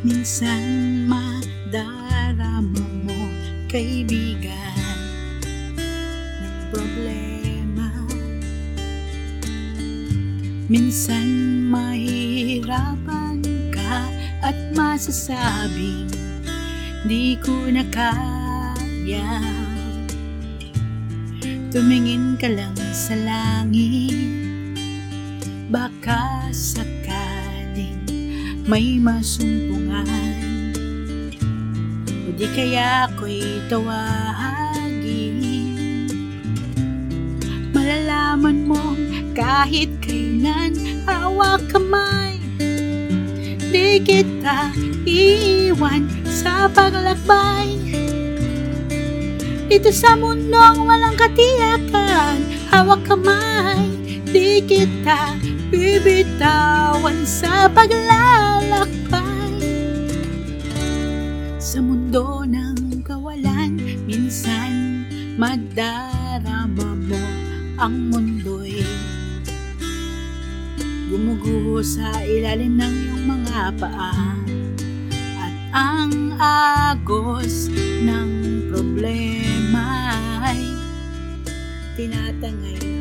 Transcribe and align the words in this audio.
Minsan 0.00 1.04
madarama 1.12 2.80
mo 3.04 3.20
kaibigan. 3.68 4.96
Ng 6.40 6.72
problema. 6.72 7.92
Minsan 10.72 11.28
mahihirapan 11.68 13.44
ka 13.68 14.08
at 14.40 14.56
masasabing 14.72 16.08
di 17.04 17.36
ko 17.36 17.68
na 17.68 17.84
kaya. 17.92 19.36
Tumingin 21.68 22.40
ka 22.40 22.48
lang 22.48 22.72
sa 22.96 23.12
langit. 23.20 24.16
Baka 25.68 26.48
sakaling 26.56 26.99
may 28.66 29.00
masumpungan. 29.00 30.08
O 32.06 32.28
di 32.36 32.46
kaya 32.52 33.08
ako'y 33.08 33.64
tawagin 33.72 35.38
Malalaman 37.70 38.68
mong 38.68 39.00
kahit 39.32 39.88
kailan 40.04 40.74
hawak 41.08 41.64
kamay. 41.70 42.36
Di 43.70 44.02
kita 44.02 44.74
iiwan 45.06 46.10
sa 46.26 46.66
paglakbay. 46.68 47.78
Dito 49.70 49.94
sa 49.94 50.18
mundong 50.18 50.82
walang 50.82 51.14
katiyakan 51.14 52.42
Hawak 52.70 53.02
kamay. 53.06 53.82
Di 54.30 54.62
kita 54.62 55.34
bibitawan 55.70 57.22
sa 57.22 57.70
paglalakbay 57.70 59.54
Sa 61.62 61.78
mundo 61.78 62.42
ng 62.42 63.06
kawalan. 63.06 63.78
Minsan 64.04 65.06
madarama 65.38 66.98
mo 67.06 67.24
ang 67.78 68.10
mundo'y 68.10 68.82
Gumuguho 71.10 71.82
sa 71.82 72.22
ilalim 72.22 72.78
ng 72.78 72.94
iyong 73.06 73.24
mga 73.26 73.62
paa 73.78 74.34
At 75.38 75.54
ang 75.74 76.34
agos 76.38 77.70
ng 78.02 78.30
problema 78.70 80.14
ay 80.46 80.62
tinatangay 81.98 82.99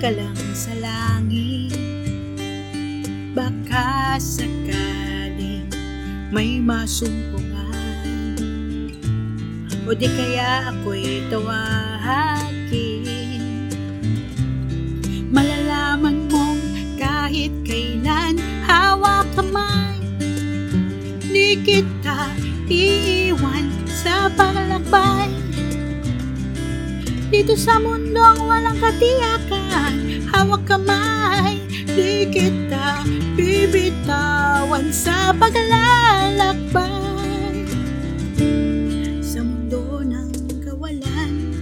ka 0.00 0.08
ka 0.08 0.16
lang 0.16 0.40
sa 0.56 0.72
langit. 0.80 1.76
Baka 3.36 4.16
sakaling 4.16 5.68
may 6.32 6.56
masumpungan. 6.56 7.60
O 9.84 9.92
di 9.92 10.08
kaya 10.08 10.72
ako'y 10.72 11.28
tawagin 11.28 12.64
Malalaman 15.28 16.30
mong 16.30 16.62
kahit 16.94 17.50
kailan 17.66 18.38
hawak 18.64 19.26
kamay 19.34 19.98
Di 21.26 21.58
kita 21.60 22.30
iiwan 22.70 23.66
sa 23.90 24.30
paglakbay 24.32 25.49
Dito 27.30 27.54
sa 27.54 27.78
mundong 27.78 28.42
walang 28.42 28.74
katiyakan. 28.82 30.26
Hawak 30.34 30.66
kamay 30.66 31.62
Di 31.86 32.26
kita 32.26 33.06
bibitawan 33.38 34.90
sa 34.90 35.30
paglalakbay. 35.38 36.90
Sa 39.22 39.46
mundo 39.46 40.02
ng 40.02 40.34
kawalan 40.58 41.54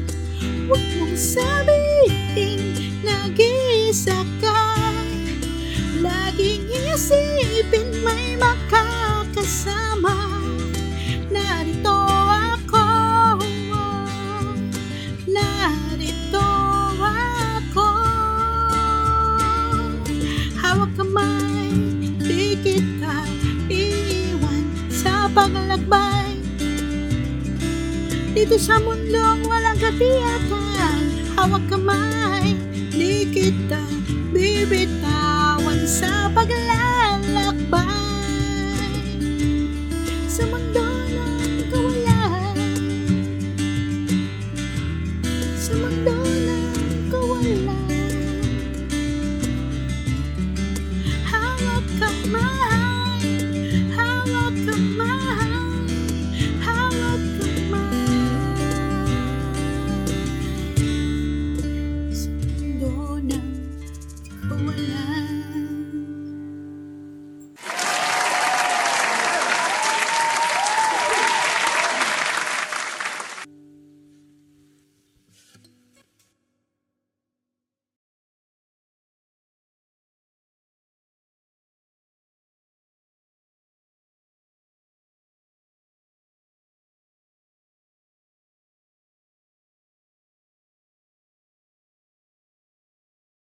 Huwag 0.73 0.81
mong 0.97 1.17
sabihin 1.21 2.73
nag-iisa 3.05 4.25
ka 4.41 4.65
Laging 6.01 6.65
isipin 6.65 7.93
may 8.01 8.41
makakasama 8.41 9.18
sa 24.99 25.31
paglakbay 25.31 26.43
Dito 28.35 28.59
sa 28.59 28.83
mundong 28.83 29.47
walang 29.47 29.79
katiyakan 29.79 30.99
Hawak 31.39 31.63
kamay 31.71 32.59
Di 32.91 33.31
kita 33.31 33.99
bibitawan 34.33 35.81
sa 35.89 36.29
paglalakbay. 36.33 37.89
Sa 40.29 40.45
mundo 40.47 40.88
away. 64.61 64.98